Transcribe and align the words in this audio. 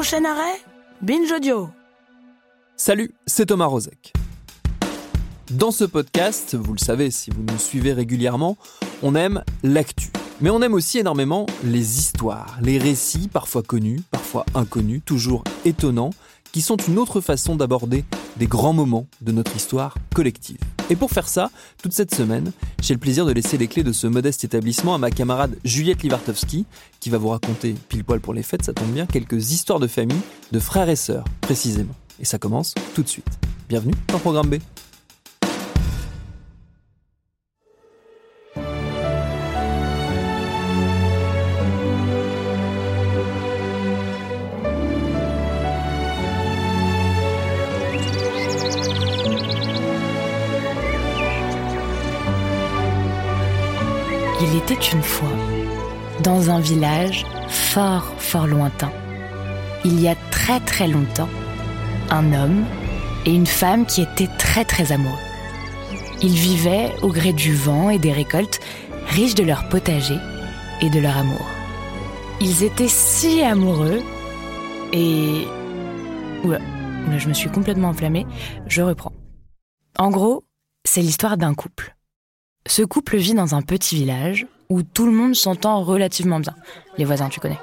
Prochain 0.00 0.24
arrêt, 0.24 0.58
Binge 1.02 1.30
Audio. 1.30 1.68
Salut, 2.74 3.12
c'est 3.26 3.44
Thomas 3.44 3.66
Rozek. 3.66 4.14
Dans 5.50 5.72
ce 5.72 5.84
podcast, 5.84 6.54
vous 6.54 6.72
le 6.72 6.78
savez 6.78 7.10
si 7.10 7.28
vous 7.28 7.42
nous 7.42 7.58
suivez 7.58 7.92
régulièrement, 7.92 8.56
on 9.02 9.14
aime 9.14 9.44
l'actu. 9.62 10.08
Mais 10.40 10.48
on 10.48 10.62
aime 10.62 10.72
aussi 10.72 11.00
énormément 11.00 11.44
les 11.64 11.98
histoires, 11.98 12.56
les 12.62 12.78
récits, 12.78 13.28
parfois 13.28 13.62
connus, 13.62 14.00
parfois 14.10 14.46
inconnus, 14.54 15.02
toujours 15.04 15.44
étonnants, 15.66 16.14
qui 16.50 16.62
sont 16.62 16.78
une 16.78 16.98
autre 16.98 17.20
façon 17.20 17.54
d'aborder 17.54 18.06
des 18.38 18.46
grands 18.46 18.72
moments 18.72 19.06
de 19.20 19.32
notre 19.32 19.54
histoire 19.54 19.96
collective. 20.14 20.60
Et 20.90 20.96
pour 20.96 21.12
faire 21.12 21.28
ça, 21.28 21.52
toute 21.80 21.92
cette 21.92 22.12
semaine, 22.12 22.50
j'ai 22.82 22.94
le 22.94 23.00
plaisir 23.00 23.24
de 23.24 23.30
laisser 23.30 23.56
les 23.56 23.68
clés 23.68 23.84
de 23.84 23.92
ce 23.92 24.08
modeste 24.08 24.42
établissement 24.42 24.92
à 24.92 24.98
ma 24.98 25.12
camarade 25.12 25.56
Juliette 25.64 26.02
Livartowski, 26.02 26.66
qui 26.98 27.10
va 27.10 27.18
vous 27.18 27.28
raconter, 27.28 27.76
pile 27.88 28.02
poil 28.02 28.18
pour 28.18 28.34
les 28.34 28.42
fêtes, 28.42 28.64
ça 28.64 28.72
tombe 28.72 28.90
bien, 28.90 29.06
quelques 29.06 29.52
histoires 29.52 29.78
de 29.78 29.86
famille, 29.86 30.20
de 30.50 30.58
frères 30.58 30.88
et 30.88 30.96
sœurs, 30.96 31.24
précisément. 31.42 31.94
Et 32.18 32.24
ça 32.24 32.38
commence 32.38 32.74
tout 32.96 33.04
de 33.04 33.08
suite. 33.08 33.38
Bienvenue 33.68 33.94
dans 34.08 34.18
Programme 34.18 34.50
B. 34.50 34.56
Il 54.42 54.56
était 54.56 54.74
une 54.74 55.02
fois, 55.02 55.28
dans 56.22 56.48
un 56.48 56.60
village 56.60 57.26
fort, 57.48 58.14
fort 58.16 58.46
lointain, 58.46 58.90
il 59.84 60.00
y 60.00 60.08
a 60.08 60.14
très 60.30 60.60
très 60.60 60.88
longtemps, 60.88 61.28
un 62.08 62.32
homme 62.32 62.64
et 63.26 63.34
une 63.34 63.46
femme 63.46 63.84
qui 63.84 64.00
étaient 64.00 64.30
très 64.38 64.64
très 64.64 64.92
amoureux. 64.92 65.18
Ils 66.22 66.34
vivaient 66.34 66.92
au 67.02 67.08
gré 67.08 67.34
du 67.34 67.54
vent 67.54 67.90
et 67.90 67.98
des 67.98 68.12
récoltes, 68.12 68.60
riches 69.08 69.34
de 69.34 69.44
leur 69.44 69.68
potager 69.68 70.18
et 70.80 70.88
de 70.88 71.00
leur 71.00 71.16
amour. 71.18 71.46
Ils 72.40 72.62
étaient 72.62 72.88
si 72.88 73.42
amoureux 73.42 74.00
et... 74.92 75.46
Oula, 76.44 76.58
là, 76.58 77.18
je 77.18 77.28
me 77.28 77.34
suis 77.34 77.50
complètement 77.50 77.88
enflammée, 77.88 78.26
je 78.66 78.80
reprends. 78.80 79.12
En 79.98 80.10
gros, 80.10 80.44
c'est 80.84 81.02
l'histoire 81.02 81.36
d'un 81.36 81.52
couple. 81.52 81.94
Ce 82.70 82.82
couple 82.82 83.16
vit 83.16 83.34
dans 83.34 83.56
un 83.56 83.62
petit 83.62 83.96
village 83.96 84.46
où 84.68 84.84
tout 84.84 85.04
le 85.04 85.10
monde 85.10 85.34
s'entend 85.34 85.82
relativement 85.82 86.38
bien. 86.38 86.54
Les 86.98 87.04
voisins, 87.04 87.28
tu 87.28 87.40
connais. 87.40 87.58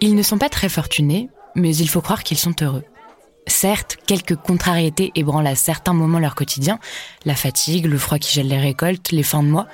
Ils 0.00 0.14
ne 0.14 0.22
sont 0.22 0.38
pas 0.38 0.48
très 0.48 0.68
fortunés, 0.68 1.30
mais 1.56 1.74
il 1.74 1.88
faut 1.88 2.00
croire 2.00 2.22
qu'ils 2.22 2.38
sont 2.38 2.54
heureux. 2.62 2.84
Certes, 3.48 3.96
quelques 4.06 4.36
contrariétés 4.36 5.10
ébranlent 5.16 5.48
à 5.48 5.56
certains 5.56 5.94
moments 5.94 6.20
leur 6.20 6.36
quotidien, 6.36 6.78
la 7.24 7.34
fatigue, 7.34 7.86
le 7.86 7.98
froid 7.98 8.20
qui 8.20 8.32
gèle 8.32 8.46
les 8.46 8.60
récoltes, 8.60 9.10
les 9.10 9.24
fins 9.24 9.42
de 9.42 9.48
mois, 9.48 9.66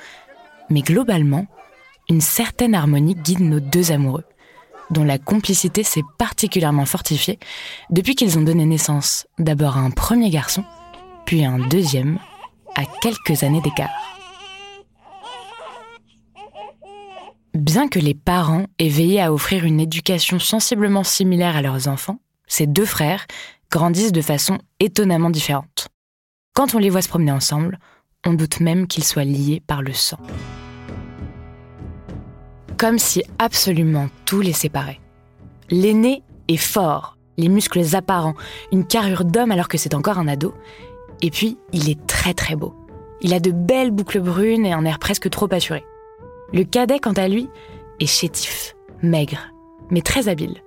mais 0.71 0.81
globalement, 0.81 1.45
une 2.09 2.21
certaine 2.21 2.73
harmonie 2.73 3.13
guide 3.13 3.41
nos 3.41 3.59
deux 3.59 3.91
amoureux, 3.91 4.25
dont 4.89 5.03
la 5.03 5.19
complicité 5.19 5.83
s'est 5.83 6.01
particulièrement 6.17 6.87
fortifiée 6.87 7.37
depuis 7.91 8.15
qu'ils 8.15 8.39
ont 8.39 8.43
donné 8.43 8.65
naissance 8.65 9.27
d'abord 9.37 9.77
à 9.77 9.81
un 9.81 9.91
premier 9.91 10.31
garçon, 10.31 10.63
puis 11.27 11.45
à 11.45 11.51
un 11.51 11.59
deuxième, 11.59 12.17
à 12.75 12.83
quelques 13.01 13.43
années 13.43 13.61
d'écart. 13.61 13.89
Bien 17.53 17.87
que 17.87 17.99
les 17.99 18.13
parents 18.13 18.65
aient 18.77 18.89
veillé 18.89 19.21
à 19.21 19.33
offrir 19.33 19.65
une 19.65 19.79
éducation 19.79 20.39
sensiblement 20.39 21.03
similaire 21.03 21.55
à 21.55 21.61
leurs 21.61 21.87
enfants, 21.87 22.19
ces 22.47 22.67
deux 22.67 22.85
frères 22.85 23.25
grandissent 23.71 24.11
de 24.11 24.21
façon 24.21 24.59
étonnamment 24.79 25.29
différente. 25.29 25.89
Quand 26.53 26.73
on 26.73 26.79
les 26.79 26.89
voit 26.89 27.01
se 27.01 27.09
promener 27.09 27.31
ensemble, 27.31 27.79
on 28.25 28.33
doute 28.33 28.59
même 28.59 28.87
qu'ils 28.87 29.03
soient 29.03 29.23
liés 29.23 29.61
par 29.65 29.81
le 29.81 29.93
sang. 29.93 30.19
Comme 32.77 32.99
si 32.99 33.23
absolument 33.39 34.09
tout 34.25 34.41
les 34.41 34.53
séparait. 34.53 34.99
L'aîné 35.69 36.23
est 36.47 36.57
fort, 36.57 37.17
les 37.37 37.49
muscles 37.49 37.95
apparents, 37.95 38.35
une 38.71 38.85
carrure 38.85 39.25
d'homme 39.25 39.51
alors 39.51 39.67
que 39.67 39.77
c'est 39.77 39.93
encore 39.93 40.17
un 40.17 40.27
ado, 40.27 40.53
et 41.21 41.31
puis, 41.31 41.57
il 41.73 41.89
est 41.89 42.07
très 42.07 42.33
très 42.33 42.55
beau. 42.55 42.73
Il 43.21 43.33
a 43.33 43.39
de 43.39 43.51
belles 43.51 43.91
boucles 43.91 44.21
brunes 44.21 44.65
et 44.65 44.73
un 44.73 44.85
air 44.85 44.99
presque 44.99 45.29
trop 45.29 45.51
assuré. 45.53 45.83
Le 46.53 46.63
cadet, 46.63 46.99
quant 46.99 47.13
à 47.13 47.27
lui, 47.27 47.49
est 47.99 48.07
chétif, 48.07 48.75
maigre, 49.01 49.51
mais 49.89 50.01
très 50.01 50.29
habile. 50.29 50.63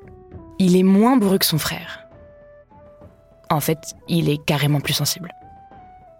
Il 0.58 0.76
est 0.76 0.82
moins 0.82 1.16
bourru 1.16 1.38
que 1.38 1.46
son 1.46 1.58
frère. 1.58 2.06
En 3.50 3.60
fait, 3.60 3.94
il 4.08 4.28
est 4.28 4.42
carrément 4.44 4.80
plus 4.80 4.92
sensible. 4.92 5.32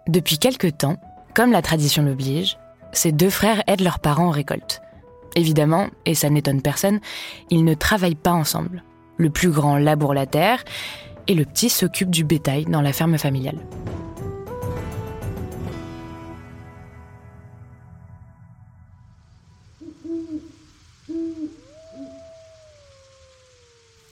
Depuis 0.07 0.37
quelque 0.37 0.67
temps, 0.67 0.97
comme 1.33 1.51
la 1.51 1.61
tradition 1.61 2.03
l'oblige, 2.03 2.57
ces 2.91 3.11
deux 3.11 3.29
frères 3.29 3.63
aident 3.67 3.81
leurs 3.81 3.99
parents 3.99 4.27
en 4.27 4.31
récolte. 4.31 4.81
Évidemment, 5.35 5.87
et 6.05 6.13
ça 6.13 6.29
n'étonne 6.29 6.61
personne, 6.61 6.99
ils 7.49 7.63
ne 7.63 7.73
travaillent 7.73 8.15
pas 8.15 8.33
ensemble. 8.33 8.83
Le 9.17 9.29
plus 9.29 9.49
grand 9.49 9.77
laboure 9.77 10.13
la 10.13 10.25
terre 10.25 10.63
et 11.27 11.33
le 11.33 11.45
petit 11.45 11.69
s'occupe 11.69 12.09
du 12.09 12.23
bétail 12.23 12.65
dans 12.65 12.81
la 12.81 12.93
ferme 12.93 13.17
familiale. 13.17 13.59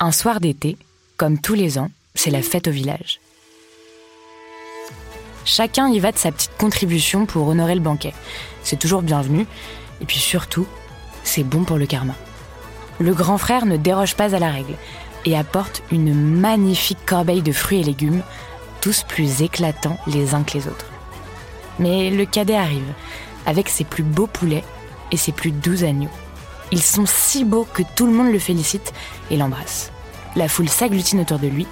Un 0.04 0.12
soir 0.12 0.40
d'été, 0.40 0.78
comme 1.16 1.40
tous 1.40 1.54
les 1.54 1.78
ans, 1.78 1.92
c'est 2.16 2.32
la 2.32 2.42
fête 2.42 2.68
au 2.68 2.72
village. 2.72 3.20
Chacun 5.46 5.90
y 5.90 6.00
va 6.00 6.12
de 6.12 6.18
sa 6.18 6.32
petite 6.32 6.58
contribution 6.58 7.28
pour 7.28 7.48
honorer 7.48 7.76
le 7.76 7.82
banquet. 7.82 8.16
C'est 8.64 8.80
toujours 8.80 9.04
bienvenu, 9.04 9.46
et 10.02 10.06
puis 10.06 10.18
surtout, 10.18 10.66
c'est 11.24 11.44
bon 11.44 11.66
pour 11.66 11.78
le 11.78 11.86
karma. 11.86 12.16
Le 13.00 13.14
grand 13.14 13.38
frère 13.38 13.68
ne 13.68 13.78
déroge 13.78 14.16
pas 14.16 14.34
à 14.34 14.40
la 14.40 14.50
règle 14.50 14.74
et 15.26 15.38
apporte 15.38 15.84
une 15.92 16.16
magnifique 16.16 17.06
corbeille 17.06 17.44
de 17.44 17.52
fruits 17.52 17.82
et 17.82 17.84
légumes, 17.84 18.24
tous 18.82 19.04
plus 19.04 19.44
éclatants 19.44 20.00
les 20.08 20.34
uns 20.34 20.42
que 20.42 20.58
les 20.58 20.66
autres. 20.66 20.90
Mais 21.78 22.10
le 22.10 22.26
cadet 22.26 22.56
arrive, 22.56 22.92
avec 23.46 23.70
ses 23.70 23.84
plus 23.84 24.02
beaux 24.02 24.26
poulets 24.26 24.64
et 25.12 25.18
ses 25.18 25.32
plus 25.32 25.52
doux 25.52 25.84
agneaux. 25.84 26.10
Ils 26.72 26.82
sont 26.82 27.06
si 27.06 27.44
beaux 27.44 27.66
que 27.66 27.84
tout 27.96 28.06
le 28.06 28.14
monde 28.14 28.32
le 28.32 28.40
félicite 28.40 28.94
et 29.30 29.36
l'embrasse. 29.36 29.91
La 30.36 30.48
foule 30.48 30.70
s'agglutine 30.70 31.20
autour 31.20 31.40
de 31.40 31.48
lui, 31.48 31.68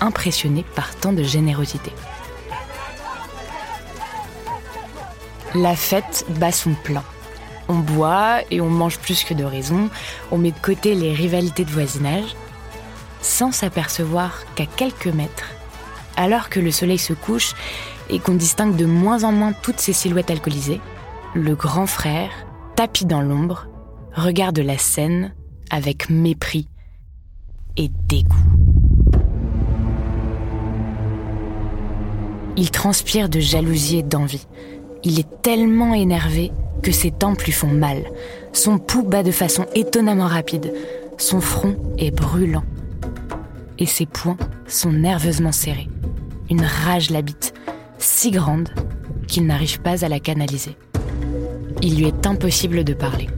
impressionnée 0.00 0.64
par 0.74 0.96
tant 0.96 1.12
de 1.12 1.22
générosité. 1.22 1.92
La 5.54 5.76
fête 5.76 6.24
bat 6.40 6.52
son 6.52 6.72
plein. 6.72 7.04
On 7.68 7.78
boit 7.78 8.40
et 8.50 8.62
on 8.62 8.70
mange 8.70 8.98
plus 8.98 9.24
que 9.24 9.34
de 9.34 9.44
raison, 9.44 9.90
on 10.30 10.38
met 10.38 10.52
de 10.52 10.58
côté 10.58 10.94
les 10.94 11.12
rivalités 11.12 11.64
de 11.64 11.70
voisinage, 11.70 12.34
sans 13.20 13.52
s'apercevoir 13.52 14.44
qu'à 14.54 14.64
quelques 14.64 15.06
mètres, 15.08 15.50
alors 16.16 16.48
que 16.48 16.60
le 16.60 16.70
soleil 16.70 16.98
se 16.98 17.12
couche 17.12 17.52
et 18.08 18.18
qu'on 18.18 18.34
distingue 18.34 18.76
de 18.76 18.86
moins 18.86 19.24
en 19.24 19.32
moins 19.32 19.52
toutes 19.52 19.80
ces 19.80 19.92
silhouettes 19.92 20.30
alcoolisées, 20.30 20.80
le 21.34 21.54
grand 21.54 21.86
frère, 21.86 22.30
tapi 22.74 23.04
dans 23.04 23.20
l'ombre, 23.20 23.66
regarde 24.14 24.58
la 24.58 24.78
scène 24.78 25.34
avec 25.70 26.08
mépris 26.08 26.68
et 27.76 27.90
dégoût. 28.08 28.36
Il 32.56 32.70
transpire 32.70 33.28
de 33.28 33.40
jalousie 33.40 33.98
et 33.98 34.02
d'envie. 34.02 34.46
Il 35.04 35.18
est 35.18 35.42
tellement 35.42 35.94
énervé 35.94 36.52
que 36.82 36.92
ses 36.92 37.10
tempes 37.10 37.42
lui 37.42 37.52
font 37.52 37.72
mal. 37.72 38.04
Son 38.52 38.78
pouls 38.78 39.04
bat 39.04 39.22
de 39.22 39.30
façon 39.30 39.66
étonnamment 39.74 40.26
rapide. 40.26 40.72
Son 41.16 41.40
front 41.40 41.76
est 41.98 42.10
brûlant. 42.10 42.64
Et 43.78 43.86
ses 43.86 44.06
poings 44.06 44.36
sont 44.66 44.92
nerveusement 44.92 45.52
serrés. 45.52 45.88
Une 46.50 46.64
rage 46.64 47.10
l'habite, 47.10 47.54
si 47.98 48.30
grande 48.30 48.68
qu'il 49.26 49.46
n'arrive 49.46 49.80
pas 49.80 50.04
à 50.04 50.08
la 50.08 50.20
canaliser. 50.20 50.76
il 51.80 51.96
lui 51.96 52.06
est 52.06 52.26
impossible 52.26 52.84
de 52.84 52.92
parler. 52.92 53.28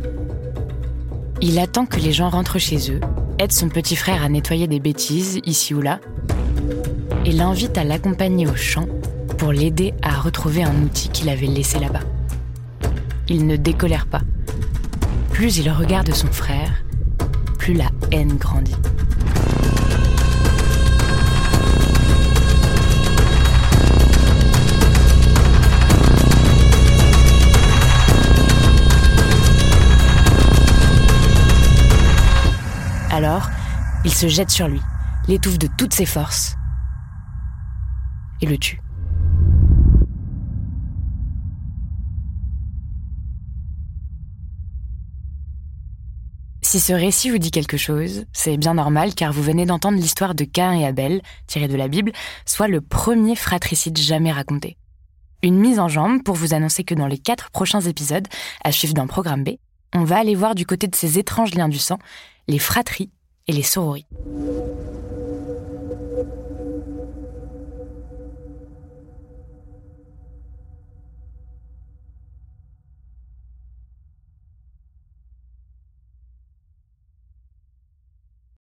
Il 1.40 1.58
attend 1.58 1.86
que 1.86 2.00
les 2.00 2.12
gens 2.12 2.30
rentrent 2.30 2.58
chez 2.58 2.90
eux, 2.90 3.00
son 3.52 3.68
petit 3.68 3.96
frère 3.96 4.22
à 4.22 4.28
nettoyer 4.28 4.66
des 4.66 4.80
bêtises 4.80 5.40
ici 5.44 5.74
ou 5.74 5.80
là, 5.80 6.00
et 7.24 7.32
l'invite 7.32 7.76
à 7.78 7.84
l'accompagner 7.84 8.46
au 8.46 8.54
champ 8.54 8.86
pour 9.38 9.52
l'aider 9.52 9.94
à 10.02 10.20
retrouver 10.20 10.62
un 10.62 10.82
outil 10.82 11.08
qu'il 11.08 11.28
avait 11.28 11.46
laissé 11.46 11.78
là-bas. 11.78 12.00
Il 13.28 13.46
ne 13.46 13.56
décolère 13.56 14.06
pas. 14.06 14.22
Plus 15.32 15.58
il 15.58 15.70
regarde 15.70 16.12
son 16.12 16.28
frère, 16.28 16.84
plus 17.58 17.74
la 17.74 17.90
haine 18.12 18.36
grandit. 18.36 18.76
Alors, 33.14 33.48
il 34.04 34.12
se 34.12 34.26
jette 34.26 34.50
sur 34.50 34.66
lui, 34.66 34.80
l'étouffe 35.28 35.60
de 35.60 35.68
toutes 35.78 35.94
ses 35.94 36.04
forces 36.04 36.56
et 38.40 38.46
le 38.46 38.58
tue. 38.58 38.80
Si 46.60 46.80
ce 46.80 46.92
récit 46.92 47.30
vous 47.30 47.38
dit 47.38 47.52
quelque 47.52 47.76
chose, 47.76 48.24
c'est 48.32 48.56
bien 48.56 48.74
normal 48.74 49.14
car 49.14 49.32
vous 49.32 49.44
venez 49.44 49.64
d'entendre 49.64 49.96
l'histoire 49.96 50.34
de 50.34 50.42
Cain 50.42 50.72
et 50.72 50.84
Abel, 50.84 51.22
tirée 51.46 51.68
de 51.68 51.76
la 51.76 51.86
Bible, 51.86 52.10
soit 52.44 52.66
le 52.66 52.80
premier 52.80 53.36
fratricide 53.36 53.96
jamais 53.96 54.32
raconté. 54.32 54.76
Une 55.44 55.60
mise 55.60 55.78
en 55.78 55.86
jambe 55.86 56.24
pour 56.24 56.34
vous 56.34 56.52
annoncer 56.52 56.82
que 56.82 56.96
dans 56.96 57.06
les 57.06 57.18
quatre 57.18 57.52
prochains 57.52 57.82
épisodes, 57.82 58.26
à 58.64 58.72
suivre 58.72 58.94
dans 58.94 59.06
Programme 59.06 59.44
B, 59.44 59.50
on 59.94 60.02
va 60.02 60.18
aller 60.18 60.34
voir 60.34 60.56
du 60.56 60.66
côté 60.66 60.88
de 60.88 60.96
ces 60.96 61.20
étranges 61.20 61.54
liens 61.54 61.68
du 61.68 61.78
sang 61.78 62.00
les 62.48 62.58
fratries 62.58 63.10
et 63.46 63.52
les 63.52 63.62
sororités. 63.62 64.08